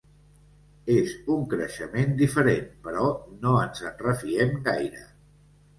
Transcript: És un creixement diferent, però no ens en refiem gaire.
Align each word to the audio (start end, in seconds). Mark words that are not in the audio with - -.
És 0.93 1.13
un 1.33 1.43
creixement 1.51 2.17
diferent, 2.23 2.67
però 2.89 3.07
no 3.45 3.55
ens 3.69 3.87
en 3.93 3.99
refiem 4.09 4.61
gaire. 4.73 5.09